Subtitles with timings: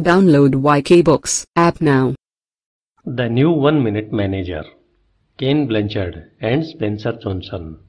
[0.00, 2.14] Download YK Books app now.
[3.06, 4.62] The New One Minute Manager
[5.38, 7.88] Ken Blanchard and Spencer Johnson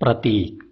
[0.00, 0.62] प्रतीक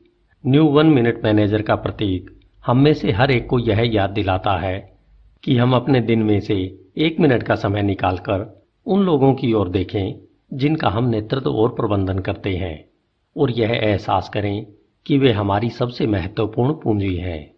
[0.47, 4.59] new one minute manager का प्रतीक हम में से हर एक को यह याद दिलाता
[4.59, 4.99] है
[5.45, 9.69] कि हम अपने दिन में से एक मिनट का समय निकालकर उन लोगों की ओर
[9.69, 10.15] देखें
[10.53, 12.91] जिनका हम नेतृत्व और प्रबंधन करते हैं
[13.37, 14.67] और यह एहसास करें
[15.07, 17.56] कि वे हमारी सबसे महत्वपूर्ण पूंजी हैं।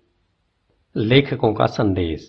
[0.96, 2.26] लेखकों का संदेश।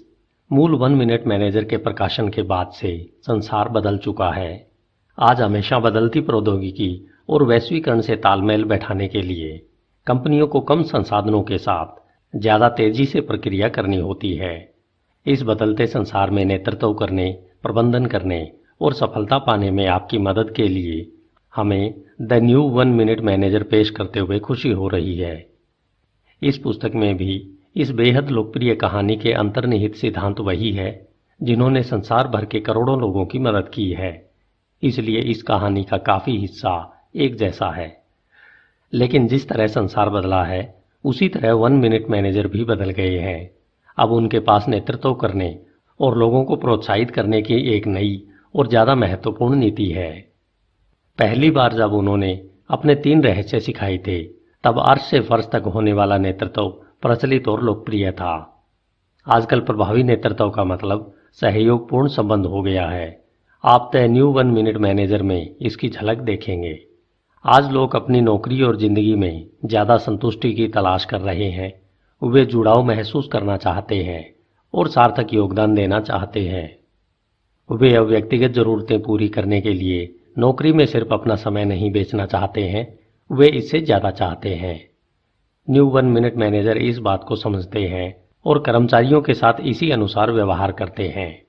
[0.52, 2.90] मूल वन मिनट मैनेजर के प्रकाशन के बाद से
[3.22, 4.68] संसार बदल चुका है।
[5.18, 6.90] आज हमेशा बदलती प्रौद्योगिकी
[7.30, 9.58] और वैश्वीकरण से तालमेल बैठाने के लिए
[10.08, 11.96] कंपनियों को कम संसाधनों के साथ
[12.34, 14.56] ज़्यादा तेज़ी से प्रक्रिया करनी होती है।
[15.26, 17.32] इस बदलते संसार में नेतृत्व करने,
[17.64, 18.42] प्रबंधन करने
[18.82, 21.06] और सफलता पाने में आपकी मदद के लिए
[21.54, 25.38] हमें the new one minute manager पेश करते हुए खुशी हो रही है।
[26.42, 31.08] इस पुस्तक में भी इस बेहद लोकप्रिय कहानी के अंतर्निहित सिद्धांत वही है,
[31.42, 34.30] जिन्होंने संसार भर के करोड़ों लोगों की मदद की है।
[34.84, 38.02] इसलिए इस कहानी का काफ़ी हिस्सा एक जैसा है।
[38.94, 43.50] लेकिन जिस तरह संसार बदला है, उसी तरह वन मिनट मैनेजर भी बदल गए हैं।
[43.98, 45.60] अब उनके पास नेतृत्व करने
[46.00, 50.12] और लोगों को प्रोत्साहित करने की एक नई और ज़्यादा महत्वपूर्ण नीति है।
[51.18, 54.24] पहली बार जब उन्होंने अपने तीन रहस्य सिखाए थे,
[54.64, 58.34] तब अर्श से फर्श तक होने वाला नेतृत्व प्रचलित और लोकप्रिय था।
[59.28, 61.12] आजकल प्रभावी नेतृत्व का मतलब
[61.42, 63.20] सहयोगपूर्ण संबंध हो गया है।
[63.64, 66.80] आप तय न्यू वन मिनट मैनेजर में इसकी झलक देखेंगे।
[67.46, 71.74] आज लोग अपनी नौकरी और ज़िंदगी में ज़्यादा संतुष्टि की तलाश कर रहे हैं।
[72.22, 74.24] वे जुड़ाव महसूस करना चाहते हैं
[74.74, 76.78] और सार्थक योगदान देना चाहते हैं।
[77.70, 82.26] वे अब व्यक्तिगत ज़रूरतें पूरी करने के लिए नौकरी में सिर्फ़ अपना समय नहीं बेचना
[82.26, 82.88] चाहते हैं,
[83.30, 84.89] वे इससे ज़्यादा चाहते हैं।
[85.72, 90.32] न्यू वन मिनट मैनेजर इस बात को समझते हैं और कर्मचारियों के साथ इसी अनुसार
[90.32, 91.42] व्यवहार करते हैं।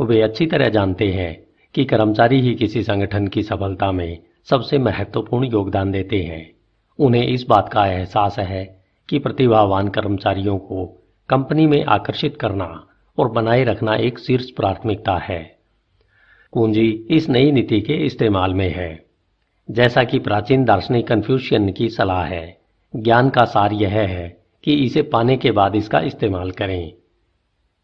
[0.00, 5.46] वे अच्छी तरह जानते हैं कि कर्मचारी ही किसी संगठन की सफलता में सबसे महत्वपूर्ण
[5.46, 6.50] योगदान देते हैं।
[6.98, 12.86] उन्हें इस बात का एहसास है कि प्रतिभावान कर्मचारियों को कंपनी में आकर्षित करना
[13.18, 15.56] और बनाए रखना एक शीर्ष प्राथमिकता है।
[16.52, 19.04] पूंजी इस नई नीति के इस्तेमाल में है।
[19.70, 22.65] जैसा कि प्राचीन दार्शनिक कन्फ्यूशियन की सलाह है
[22.96, 24.28] ज्ञान का सार यह है
[24.64, 26.92] कि इसे पाने के बाद इसका इस्तेमाल करें।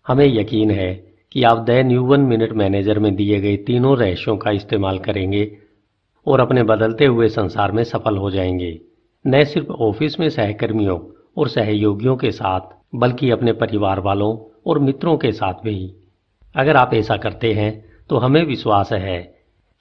[0.06, 0.92] हमें यकीन है
[1.32, 5.50] कि आप the new one minute manager में दिए गए तीनों रहस्यों का इस्तेमाल करेंगे
[6.26, 8.78] और अपने बदलते हुए संसार में सफल हो जाएँगे।
[9.24, 10.98] न सिर्फ़ ऑफ़िस में सहकर्मियों
[11.36, 12.60] और सहयोगियों के साथ,
[12.94, 14.36] बल्कि अपने परिवार वालों
[14.66, 15.94] और मित्रों के साथ भी।
[16.54, 17.72] अगर आप ऐसा करते हैं
[18.10, 19.20] तो हमें विश्वास है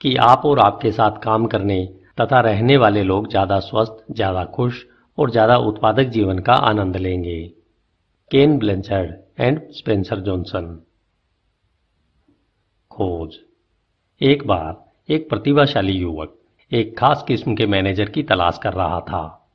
[0.02, 1.84] कि आप और आपके साथ काम करने
[2.22, 4.86] तथा रहने वाले लोग ज़्यादा स्वस्थ, ज़्यादा खुश
[5.18, 7.42] और ज़्यादा उत्पादक जीवन का आनंद लेंगे।
[8.32, 10.78] Ken Blanchard and Spencer Johnson.
[12.92, 13.36] खोज।
[14.22, 16.38] एक बार एक प्रतिभाशाली युवक
[16.72, 19.50] एक खास किस्म के मैनेजर की तलाश कर रहा था,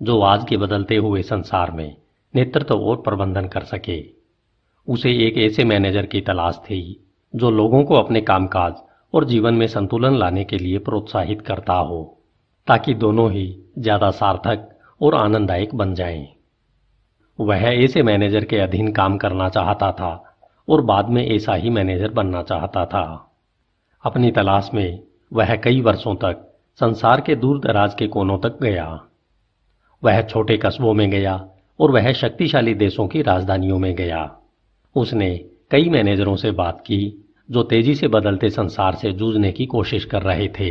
[0.00, 1.96] जो आज के बदलते हुए संसार में
[2.34, 4.00] नेतृत्व और प्रबंधन कर सके।
[4.88, 7.00] उसे एक ऐसे मैनेजर की तलाश थी,
[7.34, 8.74] जो लोगों को अपने कामकाज
[9.14, 12.02] और जीवन में संतुलन लाने के लिए प्रोत्साहित करता हो,
[12.66, 13.46] ताकि दोनों ही
[13.78, 14.68] ज़्यादा सार्थक
[15.02, 16.28] और आनंददायक बन जाएँ।
[17.40, 20.36] वह ऐसे मैनेजर के अधीन काम करना चाहता था
[20.68, 23.32] और बाद में ऐसा ही मैनेजर बनना चाहता था।
[24.04, 29.04] अपनी तलाश में वह कई वर्षों तक संसार के दूर दराज के कोनों तक गया।
[30.04, 31.48] वह छोटे कस्बों में गया
[31.80, 34.38] और वह शक्तिशाली देशों की राजधानियों में गया।
[34.96, 40.04] उसने कई मैनेजरों से बात की जो तेज़ी से बदलते संसार से जूझने की कोशिश
[40.04, 40.70] कर रहे थे।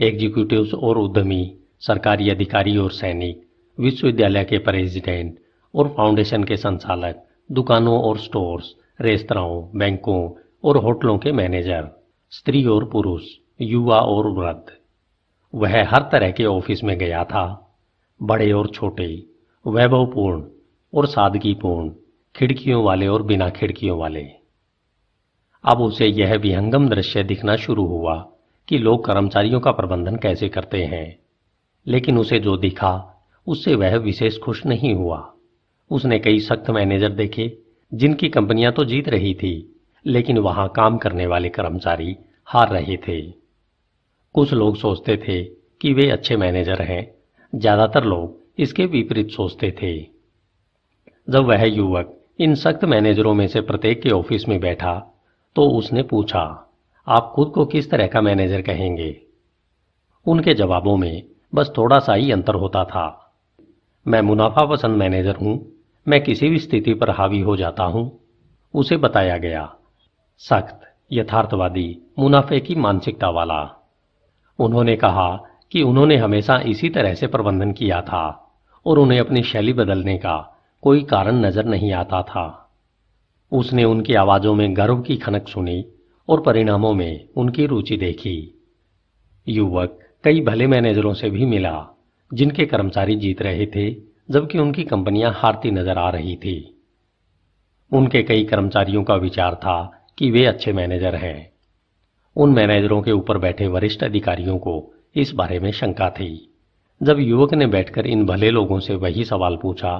[0.00, 3.46] एग्जीक्यूटिव्स और उद्यमी सरकारी अधिकारी और सैनिक,
[3.80, 5.38] विश्वविद्यालय के प्रेसिडेंट
[5.74, 10.30] और फाउंडेशन के संचालक, दुकानों और स्टोर्स रेस्तराओं बैंकों
[10.64, 11.88] और होटलों के मैनेजर,
[12.30, 13.22] स्त्री और पुरुष,
[13.60, 14.64] युवा और वृद्ध।
[15.54, 17.76] वह हर तरह के ऑफ़िस में गया था।
[18.22, 19.22] बड़े और छोटे,
[19.66, 20.44] वैभवपूर्ण
[20.94, 21.90] और सादगीपूर्ण,
[22.36, 24.26] खिड़कियों वाले और बिना खिड़कियों वाले।
[25.64, 28.28] अब उसे यह विहंगम दृश्य दिखना शुरू हुआ
[28.68, 31.18] कि लोग कर्मचारियों का प्रबंधन कैसे करते हैं।
[31.86, 32.92] लेकिन उसे जो दिखा,
[33.46, 35.26] उससे वह विशेष खुश नहीं हुआ।
[35.90, 37.52] उसने कई सख्त मैनेजर देखे,
[37.92, 39.54] जिनकी कंपनियाँ तो जीत रही थी,
[40.04, 42.16] लेकिन वहाँ काम करने वाले कर्मचारी
[42.48, 43.20] हार रहे थे।
[44.34, 45.42] कुछ लोग सोचते थे
[45.80, 47.14] कि वे अच्छे मैनेजर हैं,
[47.52, 49.96] ज़्यादातर लोग इसके विपरीत सोचते थे।
[51.28, 54.94] जब वह युवक इन सख्त मैनेजरों में से प्रत्येक के ऑफ़िस में बैठा
[55.56, 56.42] तो उसने पूछा,
[57.06, 59.16] आप खुद को किस तरह का मैनेजर कहेंगे?
[60.26, 61.22] उनके जवाबों में
[61.54, 63.32] बस थोड़ा सा ही अंतर होता था।
[64.06, 65.72] मैं मुनाफा पसंद मैनेजर हूँ,
[66.08, 68.20] मैं किसी भी स्थिति पर हावी हो जाता हूँ,
[68.74, 69.74] उसे बताया गया।
[70.38, 70.80] सख्त,
[71.12, 73.62] यथार्थवादी, मुनाफे की मानसिकता वाला।
[74.58, 75.28] उन्होंने कहा
[75.72, 78.52] कि उन्होंने हमेशा इसी तरह से प्रबंधन किया था
[78.86, 80.38] और उन्हें अपनी शैली बदलने का
[80.82, 82.70] कोई कारण नज़र नहीं आता था।
[83.52, 85.84] उसने उनकी आवाजों में गर्व की खनक सुनी
[86.28, 88.62] और परिणामों में उनकी रुचि देखी।
[89.48, 91.86] युवक कई भले मैनेजरों से भी मिला,
[92.30, 93.90] जिनके कर्मचारी जीत रहे थे,
[94.30, 96.56] जबकि उनकी कंपनियाँ हारती नज़र आ रही थी।
[97.92, 101.50] उनके कई कर्मचारियों का विचार था कि वे अच्छे मैनेजर हैं।
[102.36, 104.74] उन मैनेजरों के ऊपर बैठे वरिष्ठ अधिकारियों को
[105.16, 106.50] इस बारे में शंका थी।
[107.00, 109.98] जब युवक ने बैठकर इन भले लोगों से वही सवाल पूछा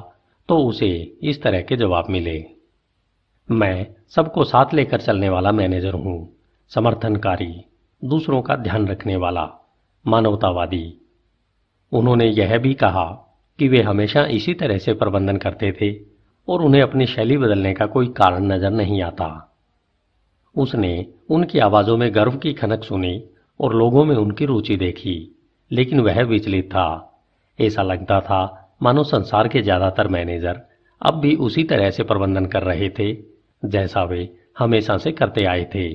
[0.48, 0.90] तो उसे
[1.22, 2.44] इस तरह के जवाब मिले।
[3.48, 6.36] मैं सबको साथ लेकर चलने वाला मैनेजर हूँ,
[6.72, 7.52] समर्थनकारी,
[8.02, 9.59] दूसरों का ध्यान रखने वाला।
[10.06, 11.00] मानवतावादी।
[11.92, 13.04] उन्होंने यह भी कहा
[13.58, 15.92] कि वे हमेशा इसी तरह से प्रबंधन करते थे
[16.48, 19.28] और उन्हें अपनी शैली बदलने का कोई कारण नज़र नहीं आता।
[20.54, 23.22] उसने उनकी आवाजों में गर्व की खनक सुनी
[23.60, 25.36] और लोगों में उनकी रुचि देखी,
[25.70, 27.06] लेकिन वह विचलित था।
[27.58, 30.60] ऐसा लगता था, मानो संसार के ज़्यादातर मैनेजर
[31.00, 33.12] अब भी उसी तरह से प्रबंधन कर रहे थे,
[33.62, 35.90] जैसा वे हमेशा से करते आए थे।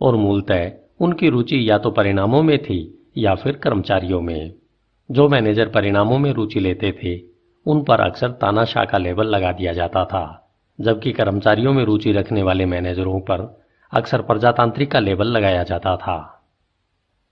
[0.00, 0.70] और मूलतः
[1.00, 2.80] उनकी रुचि या तो परिणामों में थी
[3.16, 4.54] या फिर कर्मचारियों में।
[5.10, 7.20] जो मैनेजर परिणामों में रुचि लेते थे,
[7.66, 12.42] उन पर अक्सर तानाशाह का लेबल लगा दिया जाता था, जबकि कर्मचारियों में रुचि रखने
[12.42, 16.46] वाले मैनेजरों पर अक्सर प्रजातांत्रिक का लेबल लगाया जाता था।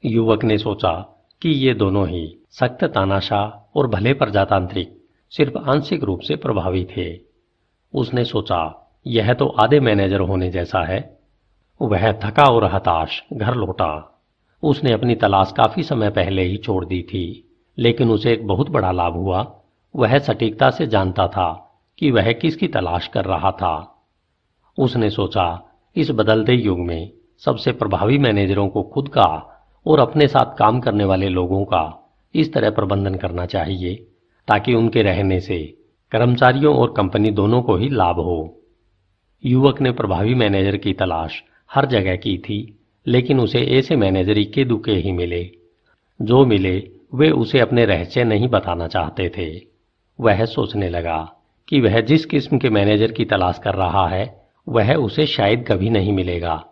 [0.05, 6.21] युवक ने सोचा कि ये दोनों ही सख्त तानाशाह और भले प्रजातांत्रिक, सिर्फ़ आंशिक रूप
[6.21, 7.21] से प्रभावी थे।
[7.95, 11.19] उसने सोचा, यह तो आधे मैनेजर होने जैसा है।
[11.83, 14.18] वह थका और हताश घर लौटा।
[14.63, 18.93] उसने अपनी तलाश काफ़ी समय पहले ही छोड़ दी थी, लेकिन उसे एक बहुत बड़ा
[18.93, 19.63] लाभ हुआ।
[19.97, 21.65] वह सटीकता से जानता था
[21.99, 24.05] कि वह किसकी तलाश कर रहा था।
[24.79, 25.65] उसने सोचा,
[25.97, 31.05] इस बदलते युग में सबसे प्रभावी मैनेजरों को खुद का और अपने साथ काम करने
[31.05, 33.95] वाले लोगों का इस तरह प्रबंधन करना चाहिए,
[34.49, 35.79] ताकि उनके रहने से
[36.13, 38.63] कर्मचारियों और कंपनी दोनों को ही लाभ हो।
[39.45, 42.78] युवक ने प्रभावी मैनेजर की तलाश हर जगह की थी।
[43.09, 45.51] लेकिन उसे ऐसे मैनेजर इक्के दुके ही मिले।
[46.23, 49.61] जो मिले, वे उसे अपने रहस्य नहीं बताना चाहते थे।
[50.21, 51.33] वह सोचने लगा
[51.69, 55.91] कि वह जिस किस्म के मैनेजर की तलाश कर रहा है, वह उसे शायद कभी
[55.91, 56.67] नहीं मिलेगा।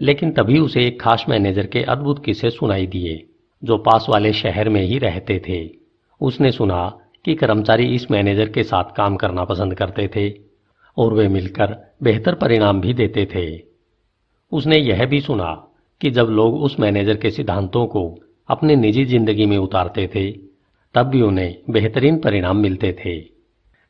[0.00, 3.26] लेकिन तभी उसे एक खास मैनेजर के अद्भुत किस्से सुनाई दिए,
[3.64, 5.70] जो पास वाले शहर में ही रहते थे।
[6.20, 10.34] उसने सुना कि कर्मचारी इस मैनेजर के साथ काम करना पसंद करते थे,
[10.98, 13.73] और वे मिलकर बेहतर परिणाम भी देते थे।
[14.52, 15.68] उसने यह भी सुना
[16.00, 18.18] कि जब लोग उस मैनेजर के सिद्धांतों को
[18.48, 20.32] अपनी निजी ज़िंदगी में उतारते थे,
[20.94, 23.24] तब भी उन्हें बेहतरीन परिणाम मिलते थे।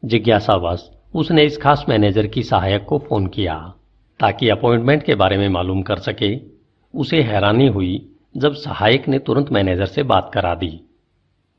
[0.04, 3.74] जिज्ञासावश, उसने इस खास मैनेजर की सहायक को फ़ोन किया,
[4.20, 6.40] ताकि अपॉइंटमेंट के बारे में मालूम कर सके।
[6.94, 10.80] उसे हैरानी हुई जब सहायक ने तुरंत मैनेजर से बात करा दी।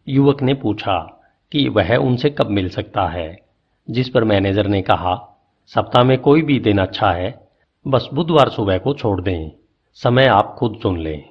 [0.07, 3.37] युवक ने पूछा कि वह उनसे कब मिल सकता है,
[3.89, 7.44] जिस पर मैनेजर ने कहा, सप्ताह में कोई भी दिन अच्छा है
[7.87, 9.51] बस बुधवार सुबह को छोड़ दें।
[9.93, 11.29] समय आप खुद चुन लें।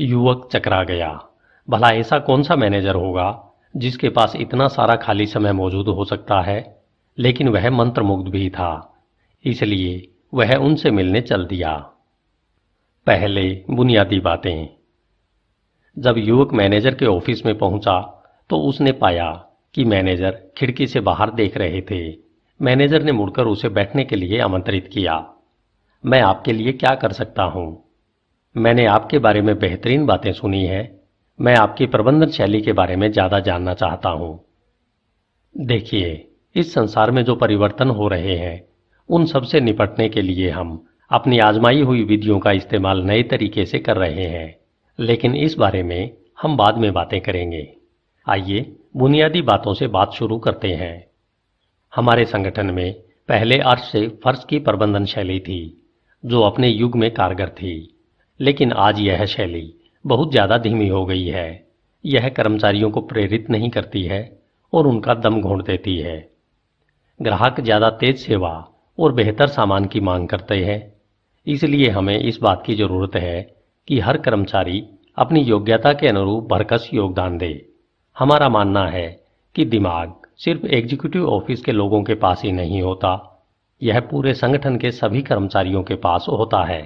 [0.00, 1.24] युवक चकरा गया।
[1.70, 6.40] भला ऐसा कौन सा मैनेजर होगा, जिसके पास इतना सारा खाली समय मौजूद हो सकता
[6.40, 6.82] है?
[7.18, 9.02] लेकिन वह मंत्रमुग्ध भी था।
[9.44, 11.76] इसलिए वह उनसे मिलने चल दिया।
[13.06, 14.68] पहले बुनियादी बातें।
[15.98, 21.30] जब युवक मैनेजर के ऑफ़िस में पहुँचा तो उसने पाया कि मैनेजर खिड़की से बाहर
[21.30, 22.16] देख रहे थे।
[22.62, 25.32] मैनेजर ने मुड़कर उसे बैठने के लिए आमंत्रित किया।
[26.06, 27.84] मैं आपके लिए क्या कर सकता हूँ?
[28.56, 31.00] मैंने आपके बारे में बेहतरीन बातें सुनी है।
[31.40, 34.44] मैं आपकी प्रबंधन शैली के बारे में ज़्यादा जानना चाहता हूँ।
[35.58, 38.64] देखिए, इस संसार में जो परिवर्तन हो रहे हैं,
[39.08, 43.78] उन सबसे निपटने के लिए हम अपनी आजमाई हुई विधियों का इस्तेमाल नए तरीके से
[43.78, 44.56] कर रहे हैं।
[45.00, 47.76] लेकिन इस बारे में हम बाद में बातें करेंगे।
[48.28, 51.06] आइए बुनियादी बातों से बात शुरू करते हैं।
[51.94, 52.94] हमारे संगठन में
[53.28, 55.82] पहले अर्श से फर्श की प्रबंधन शैली थी।
[56.26, 57.74] जो अपने युग में कारगर थी।
[58.40, 59.72] लेकिन आज यह शैली
[60.04, 61.66] बहुत ज़्यादा धीमी हो गई है।
[62.04, 64.20] यह कर्मचारियों को प्रेरित नहीं करती है
[64.72, 66.18] और उनका दम घोंट देती है।
[67.20, 68.52] ग्राहक ज़्यादा तेज सेवा
[68.98, 70.92] और बेहतर सामान की मांग करते हैं।
[71.46, 73.40] इसलिए हमें इस बात की ज़रूरत है
[73.88, 74.84] कि हर कर्मचारी
[75.18, 77.66] अपनी योग्यता के अनुरूप भरकस योगदान दे।
[78.16, 79.08] हमारा मानना है
[79.54, 83.35] कि दिमाग सिर्फ़ एग्जीक्यूटिव ऑफ़िस के लोगों के पास ही नहीं होता।
[83.82, 86.82] यह पूरे संगठन के सभी कर्मचारियों के पास होता है।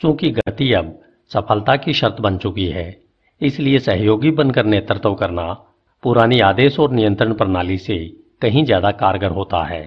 [0.00, 0.98] चूँकि गति अब
[1.30, 2.96] सफलता की शर्त बन चुकी है,
[3.40, 5.52] इसलिए सहयोगी बनकर नेतृत्व करना
[6.02, 7.96] पुरानी आदेश और नियंत्रण प्रणाली से
[8.42, 9.84] कहीं ज़्यादा कारगर होता है।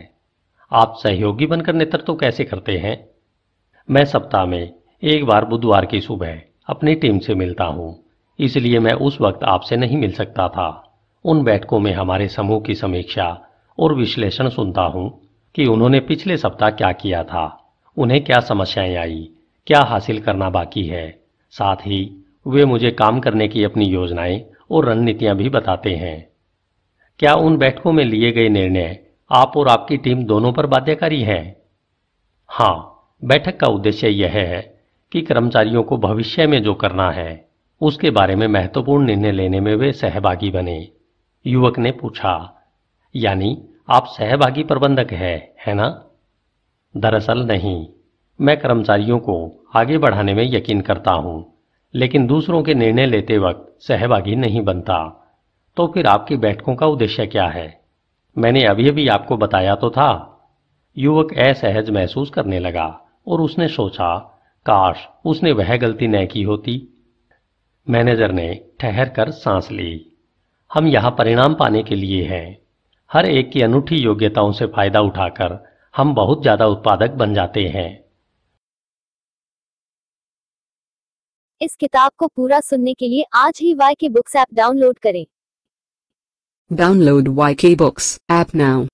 [0.72, 2.98] आप सहयोगी बनकर नेतृत्व कैसे करते हैं?
[3.90, 4.74] मैं सप्ताह में
[5.04, 7.96] एक बार बुधवार की सुबह अपनी टीम से मिलता हूँ,
[8.40, 10.70] इसलिए मैं उस वक्त आपसे नहीं मिल सकता था।
[11.26, 13.28] उन बैठकों में हमारे समूह की समीक्षा
[13.78, 15.10] और विश्लेषण सुनता हूँ।
[15.56, 17.76] कि उन्होंने पिछले सप्ताह क्या किया था?
[17.98, 19.30] उन्हें क्या समस्याएँ आई?
[19.68, 21.20] क्या हासिल करना बाकी है?
[21.52, 26.30] साथ ही, वे मुझे काम करने की अपनी योजनाएँ और रणनीतियाँ भी बताते हैं।
[27.20, 31.56] क्या उन बैठकों में लिए गए निर्णय आप और आपकी टीम दोनों पर बाध्यकारी हैं?
[32.48, 34.80] हाँ बैठक का उद्देश्य यह है
[35.12, 37.50] कि कर्मचारियों को भविष्य में जो करना है,
[37.82, 40.90] उसके बारे में महत्वपूर्ण निर्णय लेने में वे सहभागी बने।
[41.48, 42.62] युवक ने पूछा,
[43.16, 46.06] यानी आप सहभागी प्रबंधक है है ना?
[46.98, 47.88] दरअसल नहीं।
[48.42, 51.54] मैं कर्मचारियों को आगे बढ़ाने में यकीन करता हूँ,
[51.94, 55.00] लेकिन दूसरों के निर्णय लेते वक्त सहभागी नहीं बनता।
[55.78, 57.82] तो फिर आपकी बैठकों का उद्देश्य क्या है?
[58.38, 60.10] मैंने अभी अभी आपको बताया तो था।
[60.98, 62.88] युवक असहज महसूस करने लगा
[63.28, 64.18] और उसने सोचा,
[64.66, 66.82] काश उसने वह गलती न की होती।
[67.90, 70.06] मैनेजर ने ठहर कर सांस ली।
[70.74, 72.63] हम यहाँ परिणाम पाने के लिए हैं।
[73.14, 75.58] हर एक की अनूठी योग्यताओं से फ़ायदा उठाकर
[75.94, 77.90] हम बहुत ज़्यादा उत्पादक बन जाते हैं
[81.62, 85.26] इस किताब को पूरा सुनने के लिए आज ही Y K books app download करें
[86.72, 88.93] download Y K books app now.